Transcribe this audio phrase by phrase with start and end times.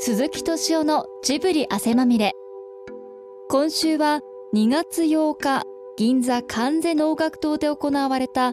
[0.00, 2.30] 鈴木敏夫のジブリ汗まみれ。
[3.50, 4.20] 今週は
[4.54, 5.64] 2月8日
[5.96, 8.52] 銀座関西能楽堂で行われた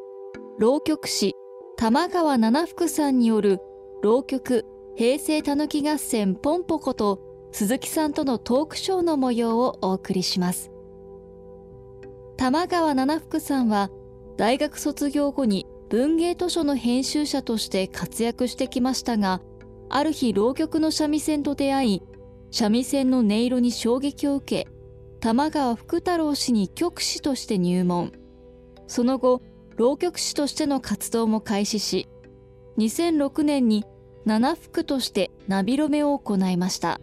[0.57, 1.35] 浪曲師
[1.77, 3.59] 玉川七福さんによる
[4.01, 7.19] 浪曲平成たぬき合戦ポンポコと
[7.51, 10.71] 鈴木さんとのトークショーの模様をお送りします。
[12.37, 13.91] 玉川七福さんは
[14.35, 19.41] 大学卒業後に文芸図書の編集者として活躍してきましたが
[19.89, 22.01] ある日浪曲の三味線と出会い
[22.51, 24.71] 三味線の音色に衝撃を受け
[25.19, 28.11] 玉川福太郎氏に曲師として入門。
[28.87, 29.41] その後
[29.75, 32.07] 浪曲師としての活動も開始し
[32.77, 33.85] 2006年に
[34.25, 36.99] 七福としてナビロメを行いました。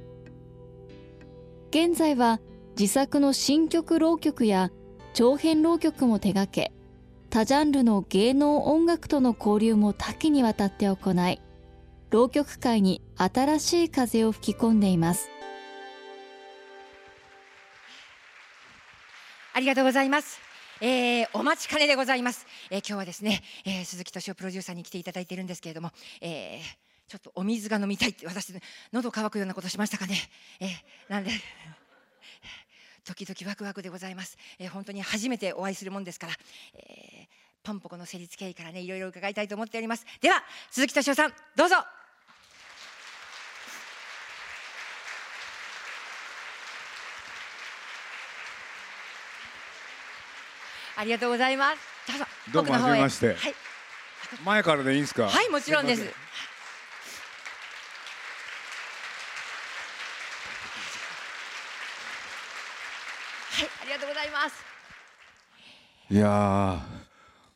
[1.70, 2.40] 現在は
[2.78, 4.70] 自作の新曲浪曲や
[5.14, 6.72] 長編浪曲も手掛け
[7.30, 11.40] 多ジャンルの芸能音楽との交流も多岐にわたって行い
[12.12, 15.30] 浪曲界に新しい風を吹き込んでいます
[19.54, 20.40] ありがとうございます。
[20.80, 22.46] えー、お待ちかねでございます。
[22.70, 25.90] えー、今日はですね、えー、鈴木敏夫プロデューサーに来ていただいているんですけれども、
[26.22, 26.62] えー、
[27.06, 28.54] ちょっとお水が飲みたいって私
[28.92, 30.16] 喉乾くようなことしましたかね。
[30.60, 30.70] えー、
[31.08, 31.30] なんで。
[33.04, 36.32] 時々ワクワクでございます、えー、本当に初めてお会いするもんですから、
[36.74, 37.26] えー、
[37.62, 41.76] ポンポコの成立経緯からねいろいろ伺いたいと思っておりますでは鈴木敏夫さんどうぞ
[50.96, 51.78] ありがとうございます。
[52.52, 53.54] どうも奥の方へはじめましてはい。
[54.44, 55.28] 前からでいいんですか？
[55.28, 56.02] はい、もちろんです。
[56.02, 56.10] はい、
[63.82, 64.64] ありがとうございます。
[66.10, 66.80] いやー、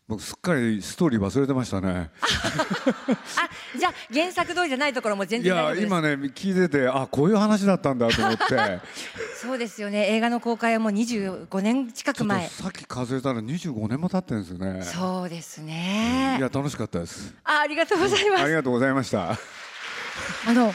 [0.08, 2.10] 僕すっかりストーリー忘れてましたね。
[2.20, 5.81] あ、じゃあ原作通りじゃないところも全い然大丈夫です。
[5.82, 8.81] や今ね聞いててあこういう話だったんだと思って。
[9.42, 10.06] そうですよね。
[10.14, 12.48] 映画の公開はもう25年近く前。
[12.48, 14.82] さっき数えたら25年も経ってるんですよね。
[14.84, 16.38] そうですいね。
[16.41, 17.34] や楽しかったです。
[17.42, 18.42] あ、ありがとうございます。
[18.44, 19.31] ありがとうございました。
[19.32, 20.72] あの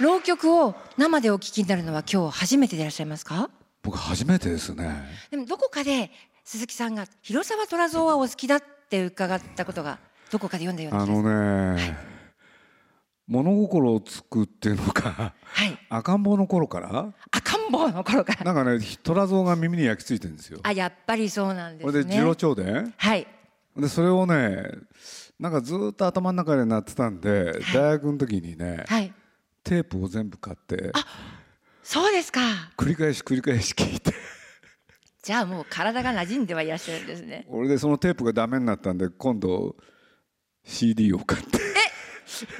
[0.00, 3.48] 浪曲を生でお聞きになるのは今日初めてでいらっしゃいますか？
[3.84, 5.08] 僕初めてですね。
[5.30, 6.10] でもどこかで
[6.44, 8.62] 鈴木さんが広沢虎蔵はお好きだっ
[8.92, 9.98] て伺ったことが
[10.30, 11.06] どこかで読んだようなあ。
[11.06, 11.96] のね、
[13.26, 15.78] 物心をつくっていうのかはい。
[15.88, 17.14] 赤ん坊の頃から？
[17.30, 18.52] 赤ん坊の頃から。
[18.52, 20.60] なんかね虎像が耳に焼き付いてるんですよ。
[20.62, 21.92] あ、やっぱりそうなんですね。
[21.92, 22.92] これで次郎長伝。
[22.96, 23.26] はい。
[23.76, 24.62] でそれをね
[25.40, 29.10] なんかずーっと頭の中で鳴ってたんで、大学の時にね、はい。
[29.64, 30.92] テープを全部買って
[31.82, 32.40] そうですか。
[32.76, 34.12] 繰り返し繰り返し聞いて
[35.22, 37.46] じゃあもう体が馴染んではいらっしゃるんですね。
[37.48, 39.76] 俺でそのテープがダメになったんで今度
[40.64, 41.58] CD を買って、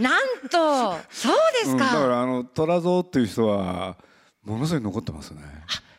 [0.00, 2.06] なんと、そうですうんだかか。
[2.06, 3.96] らあの虎像っていう人は
[4.44, 5.40] ものすごい残ってますね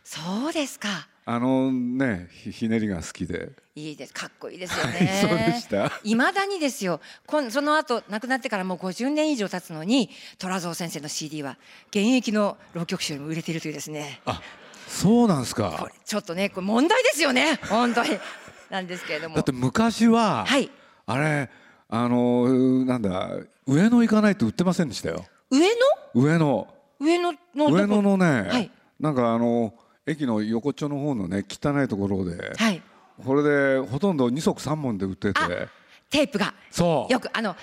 [0.04, 1.08] そうですか。
[1.26, 4.14] あのねひひねりが好きでいいです。
[4.14, 5.68] かっこいいですよはいそうでねし。
[5.70, 7.02] たいまだにですよ。
[7.26, 11.58] こんその後亡くなってからもう50年以上経つのに、虎蔵先生の CD は
[11.90, 14.22] 現役の浪曲集よりも売れているというですね。
[14.26, 14.42] あ
[14.88, 17.60] そうなんですこかれちょっとね、これ問題ですよね。
[17.68, 18.12] 本当に。
[18.70, 19.36] なんですけれども。
[19.36, 20.70] だって昔は、はい。
[21.08, 21.50] あれ
[21.90, 23.32] あのなんだ
[23.66, 25.76] 上野行かないと売ってませんでしたよ上野？
[26.14, 26.68] 上野
[27.00, 29.74] 上野の上野のね、はいなんかあの
[30.06, 32.82] 駅の横っちょの方のね汚いところで、はい。
[33.26, 35.48] これでほとんど二足三本で売っててあ
[36.12, 36.54] テープが。
[36.70, 37.56] そうよくあのえ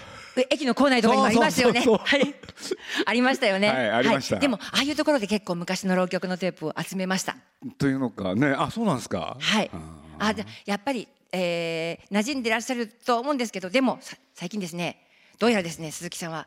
[0.51, 1.85] 駅の構内とかにもありますよね。
[3.05, 3.69] ありましたよね。
[3.69, 7.37] はいありましたでもああいうところで結構昔の浪曲のテープを集めました。
[7.79, 9.71] というのかねあそうなんですかはい
[10.19, 10.27] あ。
[10.29, 15.07] あじゃやっぱり、えー、馴染んでいらっしゃると思うんですけどでもさ最近ですね
[15.39, 16.47] どうやらですね鈴木さんは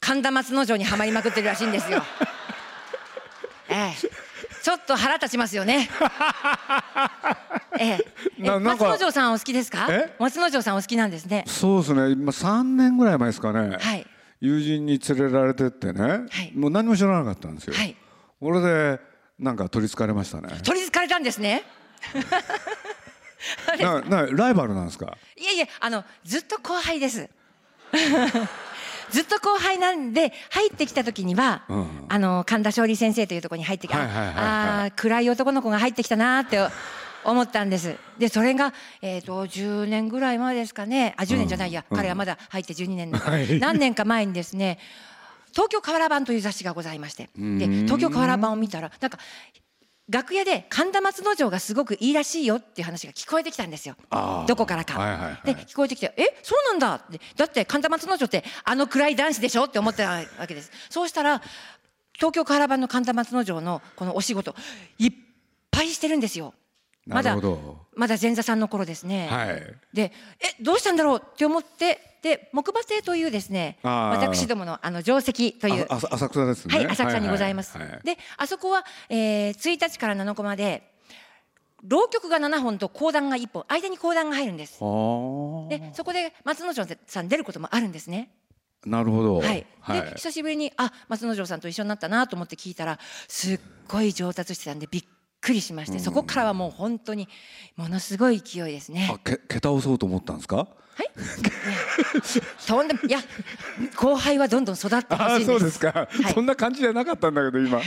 [0.00, 2.02] 神田松之丞にはまりまくってるらしいんですよ。
[3.70, 4.31] ええ
[4.62, 5.88] ちょっと腹立ちますよね。
[7.78, 7.98] ええ
[8.38, 9.86] えななんか松之丞さんお好きですか？
[9.90, 10.14] え？
[10.18, 11.44] 松之丞さんお好きなんですね。
[11.46, 14.06] そうですね今三年ぐらい前ですかね、はい
[14.40, 17.94] 友人に連れられてってね、いもう何も知らなかったんですよ、はい。
[18.40, 18.98] これで
[19.38, 21.62] なんか取りつかれましたね取り憑かれたんですね。
[23.80, 25.16] ななライバルなんですか？
[25.36, 27.28] いえいえあのずっと後輩です。
[29.12, 36.58] ずっと後輩なんで入ってきた時には、うんあの神田勝利先生というところに入ってきて、はいはいああー暗い男の子が入ってきたなーって
[37.24, 37.96] 思ったんです。
[38.18, 41.14] でそれがえっ、と10年ぐらい前ですかね。
[41.16, 44.78] あ10年じゃないや、うん彼はまだ入って12年だから、 はい何年か前にですね。
[45.52, 49.18] 東京河原版という雑誌がございましてで東京河原版を見たらなんか
[50.12, 53.96] 楽屋で神田松之丞がすごくいいらしいよっていう話が聞こえてきたんですよ
[54.46, 54.98] どこからか。
[55.00, 60.70] はいはいはいで聞こえてきて「えそうなんだ」ってだって神田松之丞ってあの暗い男子でしょって思ってたわけです。
[60.90, 61.42] そうしたら
[62.12, 64.54] 東京カラバンの神田松之丞のこのお仕事
[64.98, 65.12] いっ
[65.70, 66.52] ぱいしてるんですよ。
[67.06, 67.36] まなだ
[67.94, 69.28] まだ前座さんの頃ですね。
[69.28, 69.62] はい
[69.92, 71.22] でえどうしたんだろう？
[71.24, 77.76] って思ってで木馬亭というですね私どものあの定石という浅草ですねはい、浅草にございます。
[77.76, 80.92] はいはいはいで、あそこは、えー、1日から7日まで
[81.82, 84.74] 浪曲が7本と講談が1本、間に講談が入るんです。
[84.74, 84.78] で、
[85.94, 88.30] そこで松之丞さん出ることもあるんですね。
[88.86, 89.66] なるほどはい。
[89.80, 95.04] はいで、久しぶりにあ松之丞さんと一緒になったなと思って聞いたら、すっごい上達してたんでびっ
[95.42, 97.28] くりしまして、そこからはもう本当に
[97.76, 99.10] ものすごい勢いですね。
[99.12, 100.56] あけ桁をそうと思ったんですか？
[100.56, 100.66] は
[101.02, 101.10] い？
[102.66, 103.18] とんでもいや
[103.96, 105.46] 後輩はどんどん育ってほあしいんです。
[105.46, 106.32] そうですか、はい。
[106.32, 107.80] そんな感じじゃなかったんだけど今。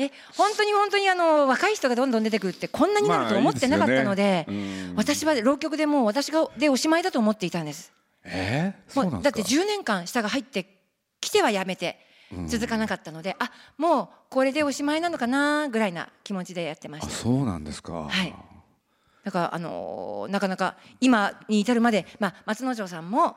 [0.00, 4.90] え本当に本当にあの若い人がどんどん出てくるってこんなになると思ってなかったので,、まあいいでね。
[4.90, 4.96] うん。
[4.96, 7.92] 私は浪曲でもう私がでおしまいだと思っていたんです。
[8.24, 9.16] えー、そうなんですか？
[9.16, 10.66] もうだって10年間下が入って
[11.20, 11.98] きてはやめて
[12.46, 17.08] 続かなかったので、あもうこれでおしまいなのかなぐらいな気持ちでやってました。
[17.08, 18.04] あそうなんですか。
[18.08, 18.34] はい。
[19.24, 23.36] だからあのーなかなか今に至るまで、まあ、松之丞さんも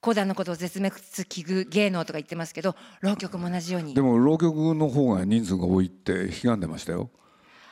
[0.00, 0.94] 講談のことを絶滅
[1.28, 3.94] 危惧芸能とか言ってますけど浪曲も同じように。
[3.94, 7.10] でも浪曲の方が人数が多いって悲願でましたよ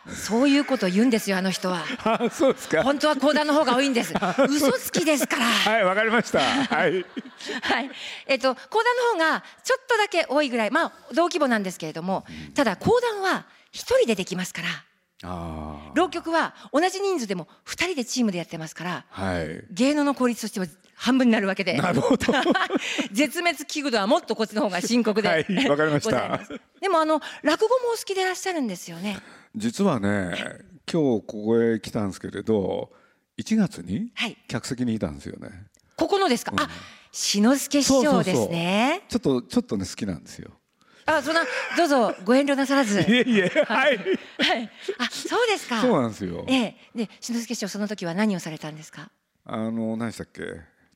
[0.08, 1.84] そういうことを言うんですよあの人は。
[2.04, 4.14] あそうですか本当は講談の方が多いんです。
[4.48, 5.44] 嘘つきですから。
[5.44, 7.04] はいわかりましたはい
[7.62, 7.90] はい。
[8.26, 12.24] えっと講談の方がちょっとだけ多いぐらい、まあ同規模なんですけれども、
[12.54, 14.68] ただ講談は一人でできますから、
[15.22, 21.74] あ浪曲は同じ人数でも二人でチームでやってますから、あはい芸能の効率としては半分になるわけで。
[21.76, 22.32] なるほど
[23.12, 26.40] 絶滅危惧度はもっとこっちの方が深刻で、はいわかりました
[26.80, 29.18] でもあの落語もお好きでいらっしゃるんですよね。
[29.54, 30.32] 実はね
[30.90, 32.90] 今日ここへ来たんですけれど
[33.38, 34.36] 1月にはい。
[34.48, 35.48] 客席にいたんですよね
[35.96, 36.52] ここのですか？
[36.56, 36.68] あ、
[37.12, 39.02] 志の輔師匠ですね。
[39.08, 40.50] ちょっとちょっとね好きなんですよ
[41.06, 41.42] あ、そんな
[41.76, 43.00] どうぞご遠慮なさらず。
[43.02, 44.02] いえいえはいは
[44.58, 44.70] い。
[44.98, 45.80] あ、そうですか。
[45.82, 49.10] そうなんですよええ、で、志の輔師匠、その時は何をされたんですか？
[49.44, 50.42] あの何でしたっけ？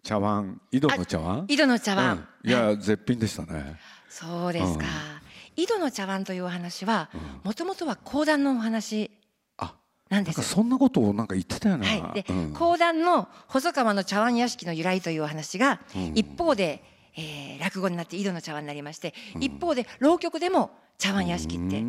[0.02, 1.44] 茶碗井戸の茶碗？
[1.48, 2.28] 井戸の茶碗。
[2.44, 3.76] うんいや絶品でしたね
[4.08, 4.84] そうですか。
[4.84, 5.13] うん
[5.56, 7.10] 井戸の茶碗というお話は、
[7.42, 9.10] もともとは講談のお話
[9.56, 9.74] あ
[10.08, 10.42] なんです。
[10.42, 12.22] そんなことをなんか言ってたよな、はい。
[12.22, 12.52] で、うん。
[12.52, 15.80] 講談の細川の茶碗屋敷の由来というお話が、
[16.14, 16.82] 一方で、
[17.16, 21.80] えー落語になって井戸の茶碗になりまして、一方で浪曲でも茶碗屋敷ってい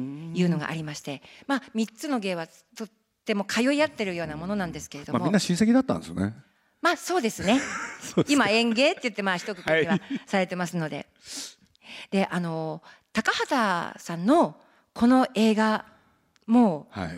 [0.46, 2.48] うのがありまして、まあ三つの芸は
[2.78, 2.90] とっ
[3.26, 6.36] ても通い合ってるようなものなんですけれども、まあみんな親戚だったんですよね。
[6.82, 7.60] まあ そうですね。
[8.30, 10.02] 今園芸って言ってまあ一括りにははい。
[10.28, 11.08] されてますので。
[12.12, 12.82] であの
[13.16, 14.56] 高畑さんの
[14.94, 15.86] この映画
[16.48, 17.10] もはい。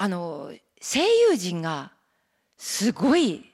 [0.00, 1.92] あの声優陣が
[2.56, 3.44] すごい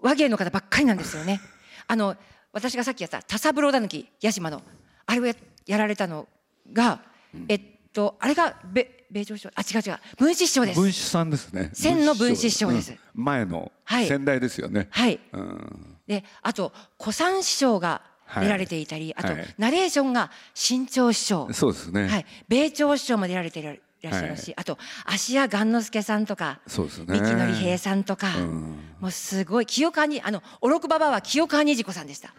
[0.00, 1.40] 和芸の方ばっかりなんですよね。
[1.88, 2.16] あの
[2.52, 4.62] 私がさっきやった「田三郎だぬき屋島の」
[5.06, 5.34] あれをや
[5.66, 6.28] やられたの
[6.72, 7.00] が、
[7.48, 7.62] えっ
[7.92, 10.78] とあれがべ米朝師匠あ違う違う文枝師匠です。
[10.78, 11.70] 文枝さんですね。
[11.74, 12.92] 千の文枝師匠です。
[12.92, 12.98] うん。
[13.24, 14.06] 前のはい。
[14.06, 15.18] 先代ですよね、はい。
[15.32, 15.96] うん。
[16.06, 18.02] であと小三師匠が
[18.34, 19.54] 出られていたり、あとはい。
[19.58, 27.18] ナレーションが新潮師匠、そうですね、はい、米朝師匠も出られていらっしゃいますし、あと芦屋雁之助さんとかそうですね。
[27.18, 28.78] 力則平さんとか、うん。
[29.00, 32.34] もうすごい清川にあのおろくばばは清川虹子さんでした。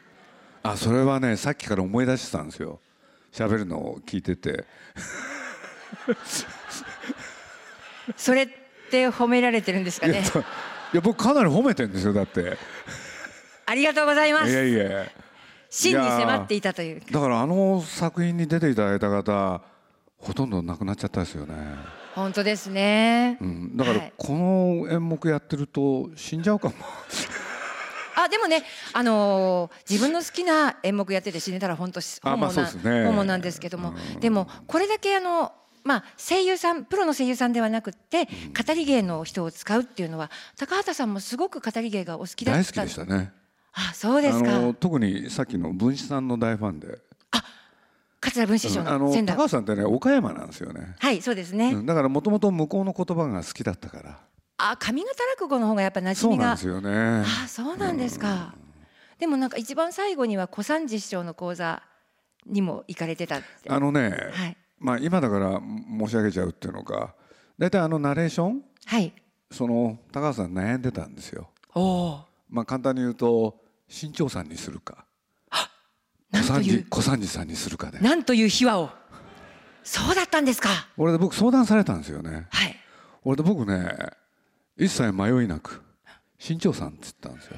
[0.64, 2.80] あそれはねさっきから思い出してたんですよ。
[3.32, 4.66] 喋るのを聞いてて。
[8.16, 8.48] それっ
[8.90, 10.24] て褒められてるんですかね。
[10.94, 12.58] いや僕かなり褒めてるんですよだって。
[13.66, 14.68] ありがとうございまいやす。
[14.68, 15.06] いや
[15.70, 17.02] 真に迫っていたという。
[17.12, 19.62] だからあの作品に出ていただいた方
[20.18, 21.56] ほとんど亡くなっちゃったですよね、
[22.16, 23.38] 本当ですね。
[23.40, 24.14] うん、だからはい。
[24.18, 26.76] この演目やってると死んじゃうかも。
[28.20, 33.06] あでもね、あのー自分の好きな演目やってて死ねたら本当あまあ本望な、そうですね。
[33.06, 43.32] 本望なんですけども、でもこれだけあのまあ声優さんプロの声優さんではなくって、語り芸の人を使うっていうのは高畑さんもすごく語り芸がお好きだった大好きでしたね
[43.80, 47.00] あそうですあかの特にさっきの文枝さんの大ファンで。
[48.20, 54.20] 桂文枝師匠あのの仙台高橋さんってね岡山なんですよね、はいそうですね、うんだからもともと向こうの言葉が好きだったから。
[54.58, 56.58] あ上方落語の方がやっぱ馴染みが。
[56.58, 57.24] そうなんですよね。
[57.44, 58.56] あそうなんですか、
[59.20, 61.84] でもなんか一番最後には小三治師匠の講座
[62.48, 63.70] にも行かれてたって。
[63.70, 64.58] あのね、はい。
[64.80, 67.14] まあ今だから申し上げちゃうっていうのか。
[67.60, 68.64] 大体あのナレーション？
[68.86, 69.14] はい。
[69.52, 71.52] その高橋さん悩んでたんですよ。
[71.76, 72.20] おお
[72.50, 75.06] まあ簡単に言うと新潮さんにするか。
[76.34, 78.90] 小三治小三治さんにするかでなんという秘話を。
[79.84, 80.70] そうだったんですか。
[80.98, 82.48] 俺で僕相談されたんですよね。
[82.52, 82.76] はい。
[83.24, 83.90] 俺で僕ね
[84.78, 85.82] 一切迷いなく
[86.38, 87.58] 新潮さんって言ったんですよ。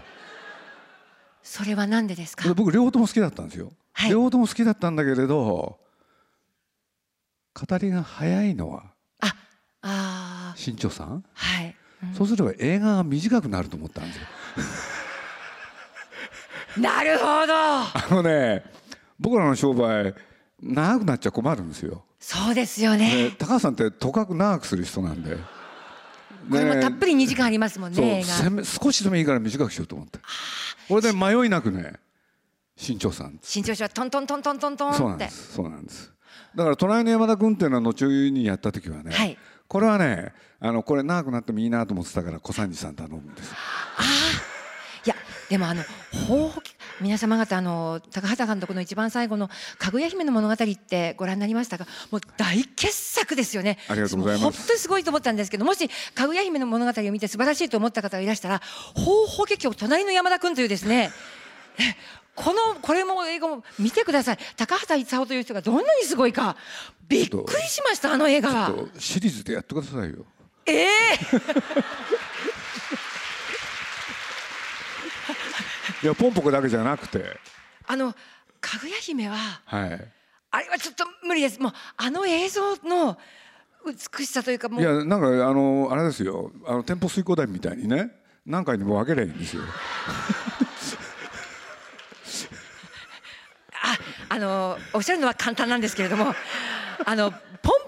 [1.41, 2.47] それは何でですか？
[2.47, 4.11] で僕両方とも好きだったんですよ、はい。
[4.11, 5.79] 両方とも好きだったんだけれど
[7.55, 8.83] 語りが早いのは
[9.19, 9.33] あ
[9.81, 12.13] あ新潮さん、はい、うん。
[12.13, 14.21] そうすれば映画が短くなると思ったんですよ。
[16.77, 17.53] なるほど。
[17.53, 18.63] あのね
[19.19, 20.13] 僕らの商売
[20.61, 22.03] 長くなっちゃ困るんですよ。
[22.19, 23.29] そうですよね。
[23.29, 25.37] で高橋さんってとかく長くする人なんで。
[26.49, 28.23] これもたっぷりり2時間ありますもんね
[28.63, 30.19] 少しでもいいから短くしようと思って。
[30.87, 31.93] これで迷いなくね
[32.75, 33.39] 新潮さん。
[33.41, 36.13] 新潮社はトントントントントントそうなンってんですそうなんです。
[36.55, 39.37] だから隣の山田君っていうのは後にやった時はね、はい。
[39.67, 43.55] これはねあのこれ長くなってもいいなと思ってたから小三治さん頼むんですいや
[45.49, 45.83] でもあの
[46.27, 46.61] ほう
[47.01, 51.87] 皆様方あの高畑監督の一番最後の「かぐや姫の物語」ってご覧になりましたか？
[52.11, 53.79] もう大傑作ですよね。
[53.87, 54.57] ありがとうございます。
[54.59, 58.61] 本当にすごいと思ったんですけどもし「かぐや姫の物語」を見て素晴らしいと思った方がいらしたら
[58.93, 61.11] ほうほう劇を隣の山田君というですね。
[61.79, 61.95] え
[62.35, 64.37] このこれも映画も見てください。
[64.55, 66.55] 高畑勲という人がどんなにすごいか。
[67.07, 68.49] びっくりしましたあの映画。
[68.49, 70.25] はシリーズでやってくださいよ。
[70.65, 70.87] ええ
[76.01, 77.37] いやポンポコだけじゃなくて。
[77.87, 78.13] あの
[78.61, 80.11] かぐや姫ははい。
[80.51, 81.59] あれはちょっと無理です。
[81.59, 83.17] もうあの映像の
[83.85, 86.51] 美しさというかもいうやなんかあのあれですよ。
[86.65, 88.11] あの店舗水耕台みたいにね
[88.45, 89.63] 何回にも分けりゃいいんですよ。
[93.81, 93.97] あ
[94.35, 96.33] あのおっしゃるのは簡単なんですけれども
[97.05, 97.39] あのポン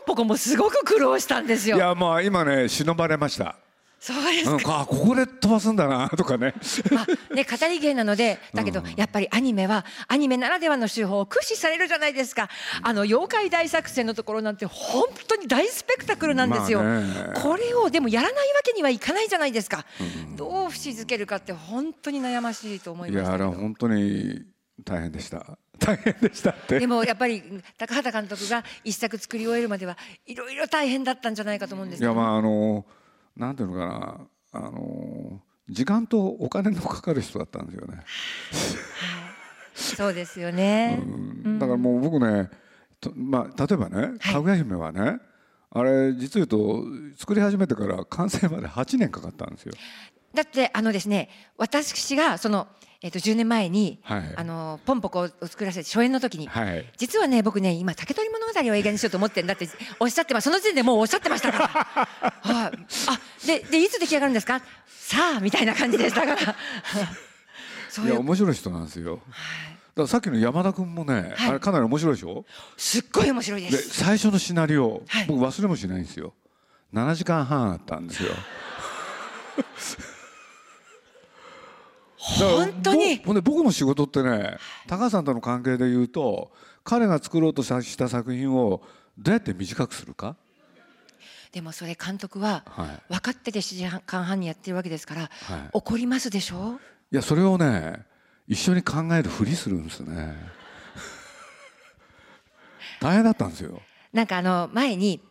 [0.06, 1.77] ポコもすごく苦労したんですよ。
[1.77, 3.56] いやまあ今ね忍ばれました
[4.03, 6.55] そうですうん、か、あここで飛ばすんだなとかね。
[6.91, 12.50] まあね語り芸なのでだけどやっぱりアニメはアニメならではの手法を駆使されるじゃないですか。
[12.81, 16.81] あの妖怪大作戦のところなんて本当に大スペクタクルなんですよ、
[17.43, 19.86] これをでもやらないわけにはいかないじゃないですか、
[20.36, 23.43] どう節づけるかって本当に悩ましいと思いいましたけど。
[23.43, 24.41] やあれは本当に
[24.84, 25.60] 大変でした。
[25.77, 26.79] 大変でしたって。
[26.79, 27.43] でもやっぱり
[27.77, 32.13] 高畑監督が一作作り終えるまではいろいろ大変だったんじゃないかと思うんですけど。
[32.13, 33.00] いやまああのな
[33.38, 38.03] んていうのかなあの時間とお金のかかる人だったんですよね、
[39.73, 41.59] そうですよね、うん。
[41.59, 42.50] だからもう僕ね
[43.00, 44.33] とまあ例えばね「はい。
[44.33, 45.19] かぐや姫」はね
[45.69, 46.83] あれ実を言うと
[47.17, 49.73] 作り始めてから完成まで8年かかったんですよ。
[50.33, 52.67] だってあのですね私がその、
[53.03, 54.34] えっと10年前に、はい。
[54.36, 56.86] あのポンポコを作らせて初演の時に、はい。
[56.98, 59.67] 実はね僕ね今竹取物語を映画にしようと思ってんだって
[60.00, 61.67] おっしゃってますその時点でもうおっしゃってましたから。
[62.41, 62.72] はい。
[63.08, 64.62] あででいつ出来上がるんですか？
[64.88, 66.55] さあみたいな感じでしたから。
[67.89, 69.15] そういういや面白い人なんですよ。
[69.15, 71.50] だからさっきの山田君もね、はい。
[71.50, 72.46] あれかなり面白いでしょ？
[72.77, 75.25] すっごい面白いでです最初のシナリオ、はい。
[75.25, 76.34] 僕忘れもしないんですよ。
[76.93, 78.34] 7時間半あったんですよ
[82.39, 83.17] 本当に。
[83.17, 84.57] ぼほんで僕の仕事ってね
[84.88, 86.51] 高橋さんとの関係で言うと
[86.83, 88.81] 彼が作ろうとした作品を
[89.17, 90.35] どうやって短くするか、
[91.51, 95.29] でもそれ監督ははい、分かってて7時間半にやってるわけですから、はい。
[95.73, 96.79] 怒りますでしょ？
[97.11, 98.05] いやそれをね
[98.47, 100.35] 一緒に考えるふりするんですね。
[103.00, 103.81] 大変だったんですよ。
[104.13, 105.21] なんかあの前に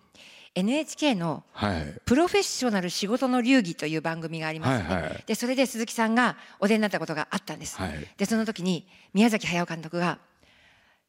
[0.54, 2.00] NHK のはい。
[2.04, 5.24] プロフェッショナル仕事の流儀という番組がありますね、はいはい。
[5.26, 8.08] でそれで鈴木さんがお出になったことがあったんです、はい。
[8.16, 10.18] でその時に宮崎駿監督が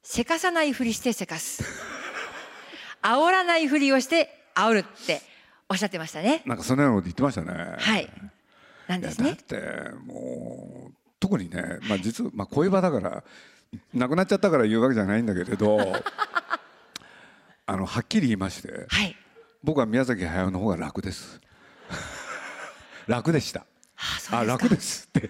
[0.03, 1.63] せかさないふりしてせかす
[3.01, 5.21] 煽らないふりをして煽るって
[5.69, 6.43] おっしゃってましたね。
[6.45, 7.75] なんかそのようなこと言ってましたね。
[7.79, 8.10] はい。
[8.88, 9.29] なんいですね。
[9.29, 13.24] やだってもう特にね、まあ、実は、まあ、恋場だから
[13.93, 15.79] 亡くなっちゃったから言うわけじゃないんだけれど
[17.65, 19.15] あのはっきり言いましてはい
[19.63, 21.39] 僕は宮崎駿の方が楽です。
[23.08, 23.65] 楽でした。
[24.32, 25.30] ああ楽ですって。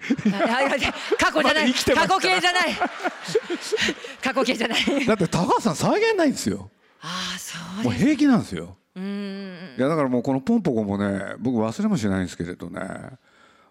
[1.18, 1.74] 過去じゃない。
[1.76, 2.78] 過去形じゃない。
[4.24, 5.06] 過去形じゃない。
[5.06, 6.70] だって高橋さん再現ないんですよ。
[7.02, 8.78] ああそうもう平気なんですよ。
[8.96, 9.78] うーん。
[9.78, 12.80] いやだからもうこのポンポコもね僕忘れもしないんですけれどね。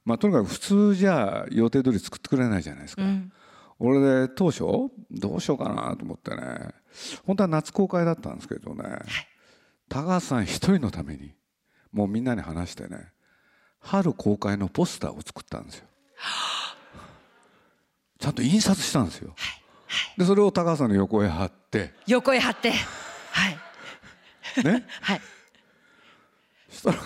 [0.05, 3.33] まあとにかく普通じゃ予定通り作ってくれないじゃないですか、うん。
[3.79, 4.65] 俺で当初？
[5.11, 6.75] どうしようかなと思ってね。
[7.27, 8.85] 本当は夏公開だったんですけどね、
[9.91, 11.35] 高橋さん一人のために
[11.93, 13.09] もうみんなに話してね
[13.81, 15.87] 春公開のポスターを作ったんですよ。
[18.19, 19.35] ちゃんと印刷したんですよ。
[20.17, 21.93] でそれを高橋さんの横へ貼って。
[22.07, 22.71] 横へ貼って。
[22.71, 24.65] はい。
[24.65, 24.87] ね？
[25.01, 25.21] はい。
[26.69, 26.99] そしたら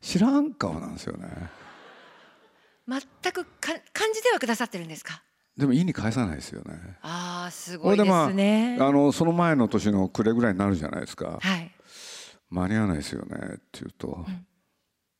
[0.00, 1.28] 知らん顔なんですよね。
[2.86, 5.22] 全くか感じてはくださってるんですか？
[5.58, 6.96] でも意に返さないですよね。
[7.02, 11.38] ああすごいでこれでまあすね、あのその前の年の暮れぐらいになるじゃないですか。
[11.42, 11.74] はい
[12.50, 14.26] 間に合わないですよねって言うと、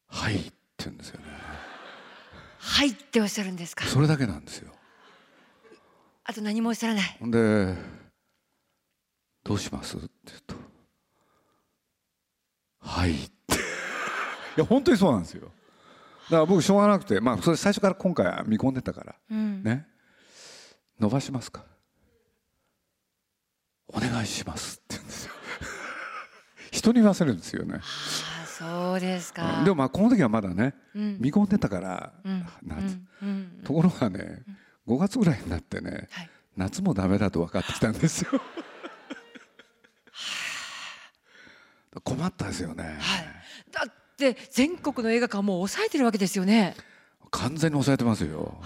[0.08, 1.26] はいって言うんですよね。
[2.58, 3.84] はいっておっしゃるんですか？
[3.84, 4.72] それだけなんですよ。
[6.24, 7.16] あと何もおっしゃらない。
[7.20, 7.74] ほんで
[9.44, 10.54] どうしますって言うと
[12.80, 13.54] はいって。
[14.56, 15.42] いや本当にそうなんですよ。
[15.44, 19.62] だから僕しょうがなくてまあそれ最初から今回は見込んでたから、うん。
[19.62, 19.86] ね。
[20.98, 21.64] 伸ばしますか？
[23.88, 25.34] お願いしますって言うんですよ
[26.78, 27.80] 人に言わせるんですよね。
[28.46, 29.62] そうですか。
[29.64, 31.18] でもまあこの時はまだねうん。
[31.20, 33.60] 見込んでたからうん。
[33.64, 34.42] ところがね
[34.86, 36.30] 5月ぐらいになってねはい。
[36.56, 38.30] 夏もダメだと分かってきたんですよ。
[42.04, 42.94] 困ったですよね、はい。
[43.72, 46.76] だって全国の映画館をもう抑えてるわけですよね。
[47.30, 48.60] 完全に抑えてますよ。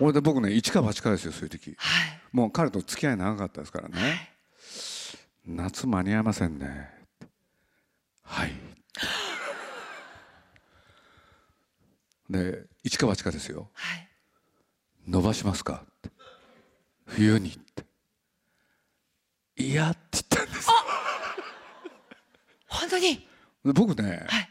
[0.00, 1.74] 俺で僕ね一か八かですよそういう時。
[1.76, 2.20] はい。
[2.32, 4.30] もう彼と付き合い長かったですからね。
[5.46, 6.99] 夏間に合いませんね
[8.30, 8.50] はい。
[12.30, 13.70] で一か八かですよ。
[13.74, 14.08] はい。
[15.08, 15.82] 伸ばしますか？
[15.84, 16.10] って
[17.06, 17.84] 冬にって。
[19.56, 20.68] 嫌って言ったんです
[22.66, 23.28] 本当に？
[23.64, 24.48] で僕ね、はい。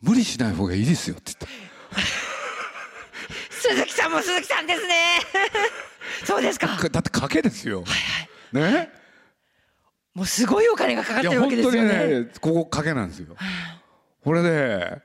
[0.00, 1.52] 無理しない方がいいですよって言っ
[3.50, 5.20] 鈴木さんも鈴木さんですね。
[6.24, 6.68] そうですか。
[6.78, 7.86] ただって賭けですよ、は
[8.54, 8.72] いはい。
[8.72, 8.99] ね？
[10.14, 13.36] もうすごいお金がかかってるわけです本当によねねここ賭けなんですよ。
[14.22, 15.02] これで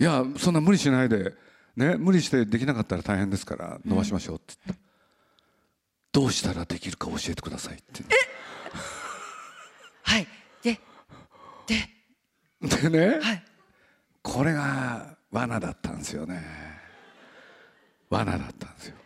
[0.00, 1.34] いやそんな無理しないで
[1.76, 4.82] ね無理してできなかったら大変ですから伸ばしましょうって言った、
[6.20, 8.02] どうしたらできるか教えてくださいって
[10.02, 10.26] はい。
[10.62, 10.80] で
[11.66, 13.44] ででね、はい。
[14.22, 16.42] これが罠だったんですよね。
[18.10, 18.96] 罠だったんですよ。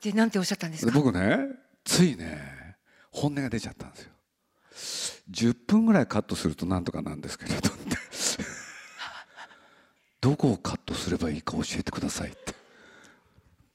[0.00, 1.38] でなんておっしゃったんですでか僕ね
[1.84, 2.76] ついね
[3.10, 4.12] 本音が出ちゃったんですよ
[5.30, 7.68] 10分ぐらいカットするとなんとかなんですけれどって。
[10.20, 12.54] どこをカットすればいいか教えてくださいって。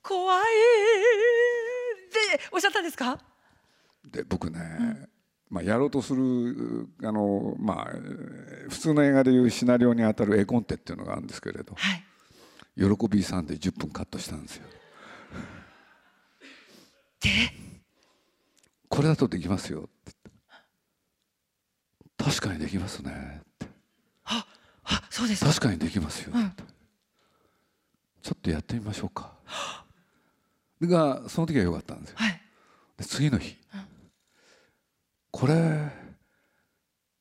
[0.03, 0.41] 怖い。
[0.43, 3.19] っておっしゃったんですか？
[4.05, 5.07] で僕ね、
[5.49, 11.73] まあ、やろうとするあの、まあ、えー普通の映画でいうシナリオに当たる絵コンテっていうのがあるんですけれど。
[11.75, 12.03] はい。
[12.77, 14.67] 喜びさんで10分カットしたんですよ。
[17.21, 17.29] で？
[18.89, 19.89] これだとできますよ
[22.47, 23.41] かにできますね。
[23.41, 23.67] って
[24.25, 24.45] あ
[24.83, 25.43] あそうです。
[25.43, 26.29] か確かにできますよ。
[26.29, 26.53] って、うん。
[28.21, 29.33] ちょっとやってみましょうか。
[30.81, 32.17] がその時は良かったんですよ。
[32.19, 32.41] はい。
[32.97, 33.57] で次の日、
[35.31, 35.91] これ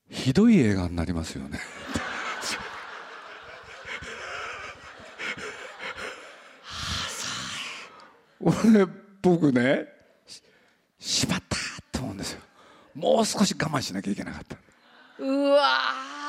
[0.09, 1.59] ひどい映画になりますよね。
[8.41, 8.87] 俺
[9.23, 9.87] 僕ね
[10.27, 10.43] し
[10.99, 11.57] しまった
[11.93, 12.43] と思うんですよ。
[12.95, 14.57] もう少し我慢しなきゃいけなかった
[15.18, 15.62] うわ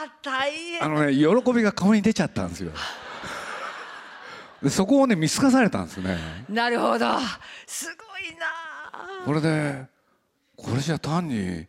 [0.06, 0.84] ー大変。
[0.84, 2.72] あのね喜びが顔に出ちゃったんですよ。
[4.62, 6.46] でそこをね見透かされたんですよね。
[6.50, 7.20] なるほど。
[7.68, 8.46] すごいな
[9.26, 9.86] これで
[10.56, 11.68] これじゃ単に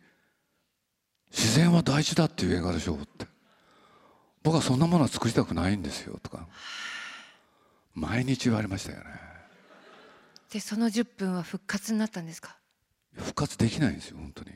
[1.31, 3.27] 自然は大事だっていう映画でしょうって。
[4.43, 6.47] 僕はそんなものは作りたくないんですよとか。
[7.93, 9.05] 毎日言われましたよね。
[10.51, 12.55] でその10分は復活になったんですか？
[13.17, 14.51] 復活できないんですよ本当に。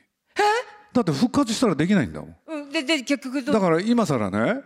[0.94, 2.36] だって復活したらできないんだもん
[2.82, 4.62] うんでで結局どだから今更ね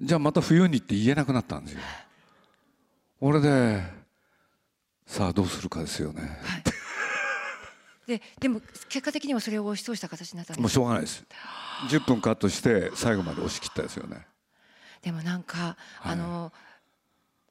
[0.00, 1.80] じゃあまた冬にって言えなくなったんですよ。
[3.20, 3.82] 俺で
[5.06, 6.22] さあどうするかですよね。
[6.22, 6.62] はい。
[8.06, 10.60] ででも結果的にはそれを押し通した形になったんです。
[10.62, 11.24] もうしょうがないです。
[11.88, 14.26] 10分カットして最後まで押し切ったですよね。
[15.02, 16.12] でもなんか、はい。
[16.12, 16.52] あの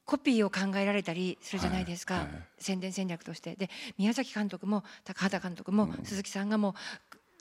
[0.06, 2.24] コピーを考えられたりするじゃないですか、はい。
[2.24, 2.44] はい。
[2.58, 3.56] 宣伝戦略として。
[3.56, 6.74] で宮崎監督も高畑監督も、鈴木さんがもう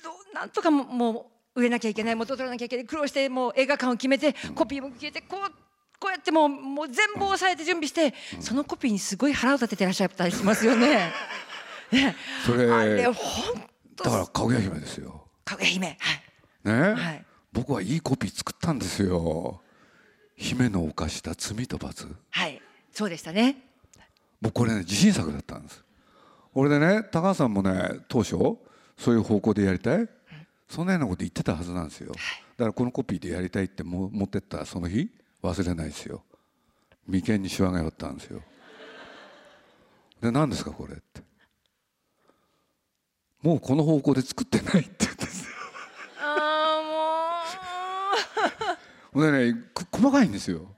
[0.02, 5.52] どうなんとかももう売れなきゃいけない元を取らなきゃいけない苦労してもう映画館を決めて、コピーも決めてこう
[5.98, 11.10] こうやってもうもう全部押さえて準備して、そのコピーにすごい腹を立ててらっしゃったりしますよね。
[11.90, 12.14] ね。
[12.44, 13.14] それあれ本
[13.96, 15.98] 当だからかぐや姫ですよかぐや姫
[16.64, 17.24] ね、はい。
[17.52, 19.62] 僕はいいコピー作ったんですよ。
[20.36, 22.06] 姫の犯した罪と罰。
[22.30, 22.60] はい。
[22.92, 23.56] そうでしたね。
[24.42, 25.82] 僕これね自信作だったんです。
[26.52, 28.36] 俺でね高橋さんもね当初
[28.98, 30.08] そういう方向でやりたい
[30.68, 32.12] そんなようなこと言ってたはずなんですよ。
[32.12, 35.08] だからこのコピーでやりたいっても持ってったその日
[35.42, 36.24] 忘れないですよ。
[37.06, 38.42] 眉間にシワが寄ったんですよ。
[40.20, 41.22] で何ですかこれって。
[43.42, 45.48] もうこの方向で作ってないって言うんですよ。
[46.20, 47.42] あ
[49.12, 50.74] ほんでねく細かいんですよ。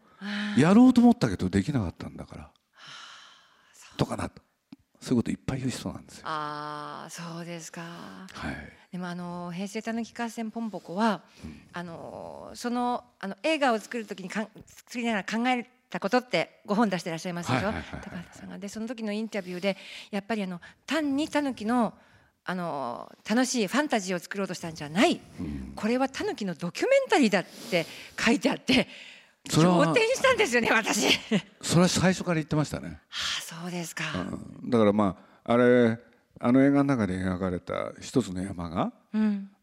[0.57, 2.51] やろうと思ったけどできなかったんだから。
[3.97, 4.31] とかな
[5.01, 6.23] そういうこといっぱい言う人なんですよ。
[6.27, 7.83] あーそうですか。
[7.83, 8.73] はい。
[8.93, 11.23] でもあの平成たぬき合戦ポンポコは、
[11.73, 18.59] あのそのあの映画を作る時にかん作りながら考えたことって5本出してらっしゃいますでしょ、高畑さんが。
[18.59, 19.77] でその時のインタビューで
[20.11, 21.95] やっぱりあの単にたぬきの
[22.45, 25.21] あの楽しいファンタジーを作ろうとしたんじゃない、
[25.77, 27.85] これはタヌキのドキュメンタリーだって
[28.19, 28.89] 書いてあって
[29.49, 31.19] 仰天したんですよね私
[31.63, 34.05] それは最初から言ってましたねはあそうですか、
[34.63, 35.99] うん、だからまああれ
[36.41, 38.93] あの映画の中で描かれた一つの山が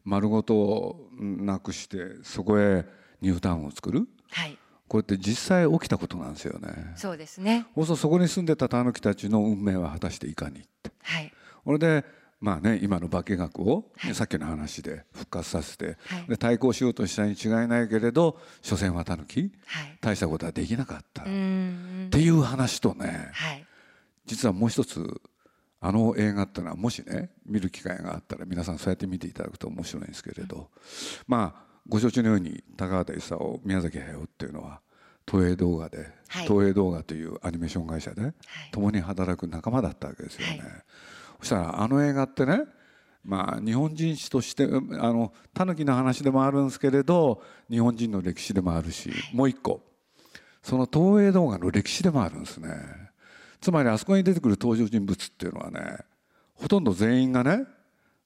[0.04, 2.84] 丸ごとなくしてそこへ
[3.20, 6.92] ニュータウンを作る、はい、これって実際起きたことなんですよね。
[6.96, 7.66] そうですね。
[7.76, 10.92] そそこに住んでたタヌキたちの運命は果たしていかにって。
[11.02, 11.32] はい。
[11.64, 12.04] これで
[12.40, 21.22] まあね今の化学を、はい、さっきの話で復活させて、はい、で対抗しようとしたに違いないけれど所詮はタヌキ、はい、大したことはできなかった。
[21.22, 23.66] っていう話とね、はい、
[24.26, 25.20] 実はもう一つ
[25.80, 30.64] あの映画ってのはもしね見る機会があったら皆さんそうやって見ていただくと面白いんですけれど、うん、
[31.26, 34.80] まあご承知のように高畑勲宮崎駿っていうのは
[35.28, 38.32] 東映動画で、はい、東映動画というアニメーション会社で
[38.72, 40.58] 共に働く仲間だったわけですよね。
[40.58, 40.70] はい、
[41.40, 42.60] そしたらあの映画ってね
[43.28, 49.80] まあ、日本人史としてあのタヌキの話でもあるんですけれど日本人の歴史でもあるし、もう一個
[50.62, 52.68] その東映動画の歴史でもあるんですね
[53.60, 55.98] つまりあそこに出てくる登場人物っていうのはね
[56.54, 57.64] ほとんど全員がね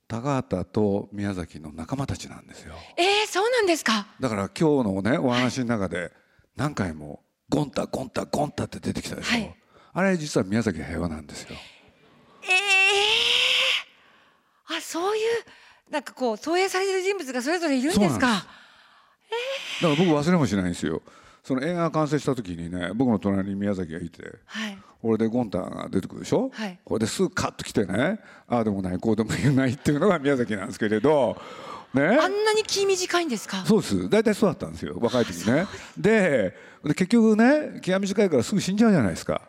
[0.06, 2.74] 高畑と宮崎の仲間たちなんですよ。
[2.98, 4.06] えー、そうなんですか？
[4.20, 6.12] だから今日のねお話の中で
[6.56, 9.32] 何回もゴンタゴンタゴンタって出てきたでしょ。
[9.32, 9.56] はい、
[9.94, 11.56] あれ実は宮崎平和なんですよ。
[12.42, 12.79] ええー、
[14.76, 18.46] あそういうなんかこう投影されてる人物がそれぞれいるんですか？
[19.80, 21.02] えー、だから僕忘れもしないんですよ。
[21.42, 31.40] その映画が完成した時にね僕の隣に宮崎がいて、はい、これでゴンタが出てくるでしょ、はい、これですぐカッと来てねああでもないこうでも言えないっていうのが宮崎なんですけれど。
[31.92, 33.64] ね、あんなに気短いんですか？
[33.66, 34.08] そうです。
[34.08, 34.96] 大体そうだったんですよ。
[35.00, 35.66] 若い時ね。
[35.98, 36.54] で
[36.84, 39.42] 結局ね気が短いからすぐ死んじゃうじゃないですか。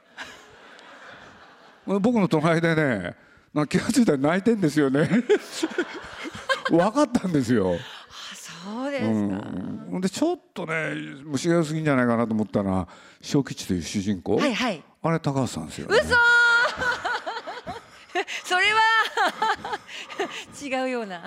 [1.85, 3.15] 僕の隣でね
[3.53, 5.09] な気が付いたら泣いてんですよね。
[6.69, 7.77] 分かったんですよ。
[8.63, 12.87] そうですか、うん、でちょっとね虫が良すぎんじゃないかなと思ったら
[13.19, 16.09] 小吉という主人公、はいはい、あれ高橋さんですよ、ね、嘘
[18.45, 18.79] それは
[20.61, 21.23] 違うような。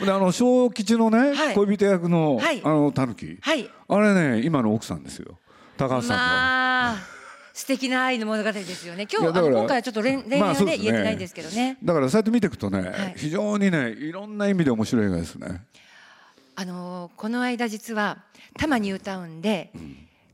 [0.00, 5.38] であの小吉のね、はい、恋人役の、はい、あのタヌキ、はい、あれね今の奥さんですよ。
[5.76, 6.16] 高橋さんの。
[6.16, 7.17] まあ
[7.58, 9.08] 素敵な愛の物語ですよね。
[9.12, 11.76] 今日今回はちょっと恋愛はね、ね、言えてないんですけどね。
[11.82, 15.62] だからそうやって見ていくとね、はい、非常にねいろんな意味で面白い映画ですね。
[16.54, 18.18] あのこの間実は
[18.54, 19.72] 多摩ニュータウンで、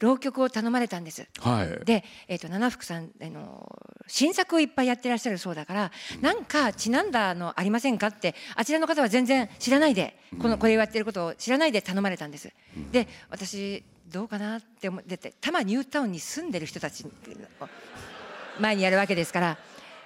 [0.00, 1.26] 浪曲を頼まれたんです。
[1.40, 3.74] はい、で、えーと、七福さんあの
[4.06, 12.52] 新作をいっぱいやってらっしゃるそうだから、うん、なんかちなんだのありませんかってあちらの方は全然知らないで、このこれをやってることを知らないで頼まれたんです。
[12.76, 17.04] うん、で私どうかなって思ってて多摩ニュータウンに住んでる人たち
[18.60, 19.58] 前にやるわけですから。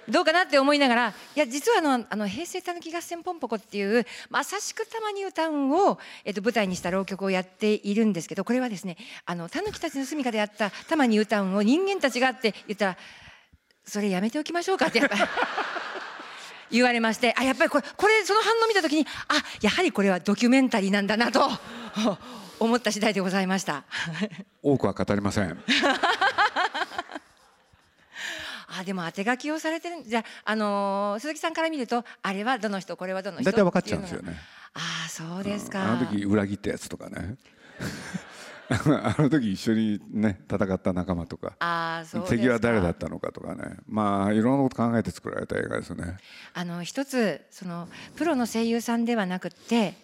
[0.09, 12.97] どうかなって思いながらいや実はあのあの平成たぬき合戦ポンポコっていうまさしくたまに歌うんを、えっと、舞台にした浪曲をやっているんですけどこれはですねあのたぬきたちの住みかであったたまに歌うんを人間たちがって言ったら
[13.85, 15.17] それやめておきましょうかってやっぱ。
[16.71, 21.49] 言われましてあやっぱりこれこれその反応見た時にあやはりこれはドキュメンタリーなんだなと
[22.61, 23.85] 思った次第でございました。
[24.62, 25.59] 多くは語りません。
[28.70, 34.37] あでも当て書きをされてるじゃあ、あのー、鈴木さんから見るとあれはどの人これはどの人大体分かっちゃうんですよね。
[34.74, 37.37] ああそうですか、あの時裏切ったやつとかね
[38.70, 43.76] あの時一緒にね戦った仲間とかあそう敵は誰だったのかとかね。
[43.87, 46.18] まあいろんなこと考えて作られた映画ですね。
[46.52, 49.94] あの一つそのプロの声優さんではなくて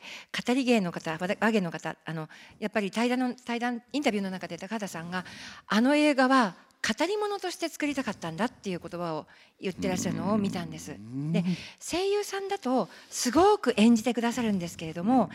[0.46, 5.24] 語り芸の方和芸の方あのやっぱり対談の対談インタビューの中で高畑さんが
[5.66, 6.54] あの映画は
[6.86, 9.26] 語り物として作りたかったんだっていう言葉を
[9.58, 10.94] 言ってらっしゃるのを見たんです。
[11.32, 11.42] で
[11.80, 15.30] 声優さんだとすごく演じてくださるんですけれども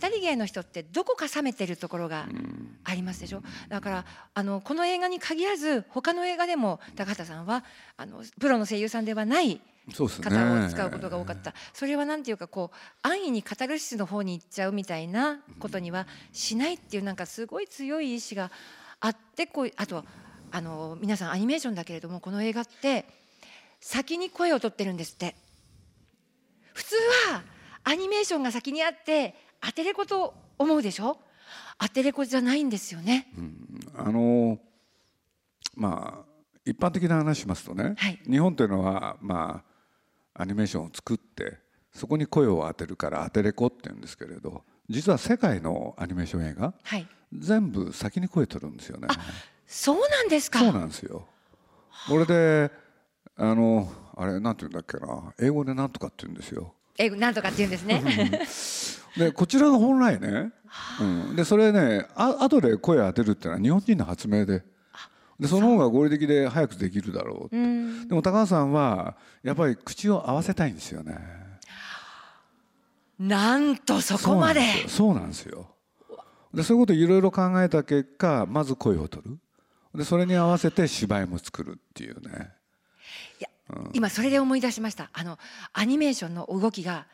[0.00, 2.26] 語り芸の人ってどこか冷めてるところが
[2.84, 3.42] ありますでしょ？
[3.68, 7.64] だからあのこの映画に限らず他の映画でも高畑さんは
[7.96, 9.60] あのプロの声優さんではない
[9.96, 18.52] 方を使うことが多かった、それは何ていうかこう安易にカタルシスの方に行っちゃうみたいなことにはしないっていうなんかすごい強い意志が
[19.00, 20.04] あってこうあと
[20.52, 23.06] あの皆さんアニメーションだけれどもこの映画って
[23.80, 25.34] 先に声を取ってるんですって。
[26.74, 26.94] 普通
[27.30, 27.42] は
[27.84, 31.18] アニメーションが先にあってアテレコと思うでしょ？
[31.76, 34.58] アテレコじゃないんですよね、うん、あの
[35.74, 36.32] まあ
[36.64, 39.62] 一般的な話しますとね、はい、日本というのはま
[40.34, 41.58] あアニメーションを作って
[41.92, 49.08] そこに声を当てるからアテレコって言うんですけれど実は世界のアニメーション映画、はい、全部先に声取るんですよね。
[49.74, 50.58] そうなんですか？
[50.58, 51.26] そうなんですよ。
[52.06, 52.70] これで
[53.36, 55.32] あのあれなんて言うんだっけな？
[55.40, 56.74] 英語でなんとかって言うんですよ。
[56.98, 58.02] 英語なんとかって言うんですね。
[59.16, 60.52] でこちらが本来ね、
[61.00, 64.62] うん、でそれねあ後で声当てるっていうのは日本人の発明で。
[65.40, 67.56] でその方が合理的で早くできるだろうって。
[67.56, 68.08] うん。
[68.08, 71.18] でも高橋さんはやっぱり口を合わせたいんですよね。
[73.18, 74.60] なんとそこまで。
[74.86, 75.68] そうなんですよ。
[76.52, 79.38] でそういうことをいろいろ考えた結果まず声を取る
[79.94, 82.50] でそれに合わせて芝居も作るっていうね。
[83.38, 83.48] いや
[83.92, 85.10] 今それで思い出しました。
[85.12, 85.38] あの
[85.72, 87.06] アニメーションの動きが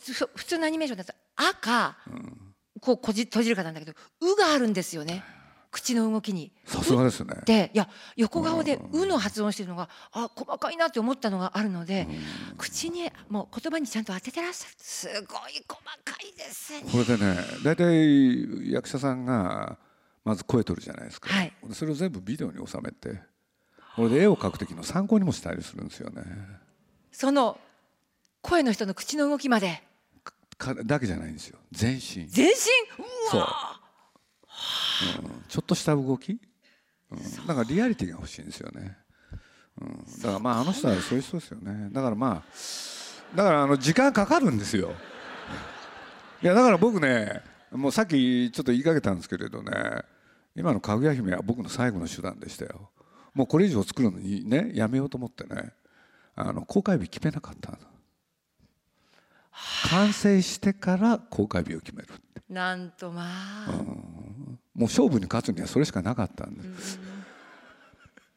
[0.00, 1.96] そ普通のアニメーションだと「あ」か、
[2.80, 5.24] こうこじ閉じるかなんだけど「う」があるんですよね。
[5.70, 6.52] 口の動きに。
[6.66, 7.34] さすがですね。
[7.46, 12.06] でいや横顔で「う」の発音してるのがあ細かいなって思ったのがあるので
[12.58, 14.74] 口にもう言葉にちゃんと当ててらっしゃる。
[14.76, 16.82] すごい細かいですね。
[16.92, 19.78] これでね大体役者さんが
[20.24, 21.52] まず声取るじゃないですか、はい。
[21.66, 23.20] でそれを全部ビデオに収めて
[23.96, 26.22] これで絵を描く時の参考にもしたりするんですよね。
[27.10, 27.58] その
[28.40, 29.82] 声の人の口の動きまで。
[30.58, 31.58] かだけじゃないんですよ。
[31.72, 32.26] 全身。
[32.28, 32.52] 全身？
[32.52, 32.54] う
[33.30, 33.40] そう。
[33.40, 33.80] わ、
[35.24, 35.44] うん。
[35.48, 36.40] ちょっとした動き、
[37.10, 38.96] うん、だからリアリティが欲しいんですよね、
[39.80, 41.88] うん、だからまああの人はそういう人ですよね。
[41.90, 44.92] だからまあだからあの時間かかるんですよ。
[46.42, 49.72] いやだから僕ねもうさっきちょっと言いかけたんですけれどね
[50.54, 52.90] 今のかぐや姫は僕の最後の手段でしたよ。
[53.34, 55.72] もうこれ以上作るのにねやめようと思ってね
[56.34, 57.78] あの公開日決めなかったの。
[59.90, 62.08] 完成してから公開日を決める
[62.48, 63.24] なんとま
[63.66, 66.98] あ、もう勝負に勝つにはそれしかなかったんです、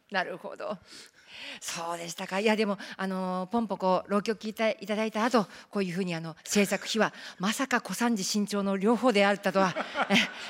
[0.09, 0.77] なるほど。
[1.59, 2.39] そうでしたか。
[2.39, 9.75] いやでもあのポンポコ浪曲聞いていただいた後、こういうふうにあの制作費はまさか小三治新潮の両方であったとは、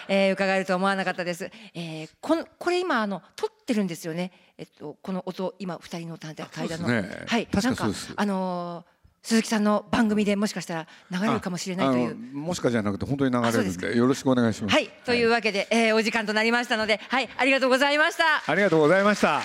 [0.07, 1.49] え えー伺えるとは思わなかったです。
[1.73, 4.31] えー、こんこれ今あの撮ってるんですよね。
[4.57, 6.35] えっとこの音今二人の階
[6.67, 8.94] 段の、ねはいなんそうですあのー
[9.25, 12.15] 鈴木さんの番組でもしかしたら流れるかもしれないという。
[12.15, 18.23] もしかじゃなくて本当に流れるんでよろしくお願いしますはい、というわけで、えーお時間となりましたので、はい、ありがとうございました。
[18.45, 19.41] ありがとうございましたあ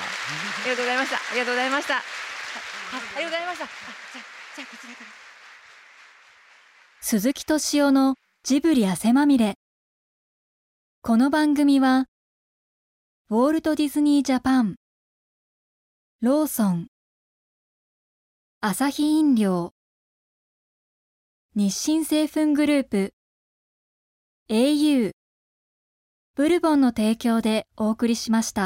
[0.65, 1.17] りがとうございました。
[1.17, 1.95] ありがとうございました。
[1.95, 2.03] はい、
[3.17, 3.65] ありがとうございました。
[3.65, 4.25] あじゃあ、
[4.57, 5.07] じゃあこちらから。
[7.01, 9.55] 鈴木敏夫のジブリ汗まみれ
[11.01, 12.05] この番組は
[13.31, 14.77] ウォルト・ディズニー・ジャパン
[16.21, 16.89] ローソン
[18.63, 19.73] アサヒ飲料。
[21.55, 23.15] 日清製粉グループ。
[24.51, 25.13] au
[26.35, 28.59] ブルボンの提供でお送りしました。